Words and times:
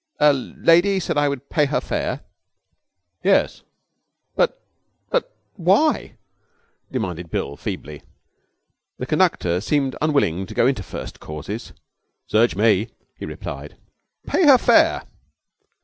'A 0.19 0.33
lady 0.33 0.99
said 0.99 1.15
I 1.15 1.29
would 1.29 1.47
pay 1.51 1.65
her 1.65 1.79
fare?' 1.79 2.21
'Yes.' 3.23 3.61
'But 4.35 4.59
but 5.11 5.31
why?' 5.57 6.15
demanded 6.91 7.29
Bill, 7.29 7.55
feebly. 7.55 8.01
The 8.97 9.05
conductor 9.05 9.61
seemed 9.61 9.95
unwilling 10.01 10.47
to 10.47 10.55
go 10.55 10.65
into 10.65 10.81
first 10.81 11.19
causes. 11.19 11.71
'Search 12.25 12.55
me!' 12.55 12.89
he 13.19 13.27
replied. 13.27 13.77
'Pay 14.25 14.47
her 14.47 14.57
fare!' 14.57 15.03